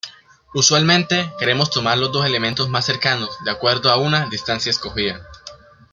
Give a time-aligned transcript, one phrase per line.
[0.55, 5.21] Usualmente, queremos tomar los dos elementos más cercanos, de acuerdo a una distancia escogida.